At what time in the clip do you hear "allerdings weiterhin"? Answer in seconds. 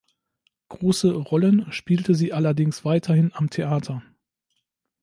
2.33-3.29